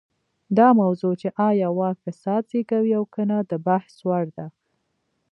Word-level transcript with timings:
دا 0.57 0.67
موضوع 0.81 1.13
چې 1.21 1.27
ایا 1.47 1.67
واک 1.79 1.97
فساد 2.05 2.43
زېږوي 2.51 2.91
او 2.99 3.03
که 3.13 3.21
نه 3.29 3.37
د 3.51 3.53
بحث 3.67 3.93
وړ 4.07 4.25
ده. 4.37 4.45